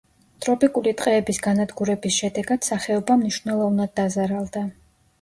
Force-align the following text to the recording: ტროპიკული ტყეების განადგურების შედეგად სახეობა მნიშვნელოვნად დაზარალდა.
ტროპიკული 0.45 0.93
ტყეების 1.01 1.41
განადგურების 1.49 2.17
შედეგად 2.23 2.67
სახეობა 2.71 3.21
მნიშვნელოვნად 3.23 3.99
დაზარალდა. 4.03 4.69